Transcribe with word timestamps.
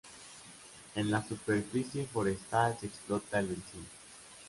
En 0.95 1.11
la 1.11 1.23
superficie 1.23 2.07
forestal 2.07 2.75
se 2.79 2.87
explota 2.87 3.37
el 3.37 3.49
encino. 3.51 3.85